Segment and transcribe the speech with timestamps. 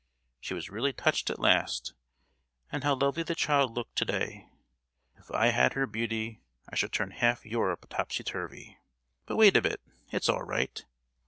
[0.39, 1.93] She was really touched at last;
[2.71, 4.49] and how lovely the child looked to day!
[5.17, 8.79] If I had her beauty I should turn half Europe topsy turvy.
[9.27, 9.79] But wait a bit,
[10.11, 10.83] it's all right.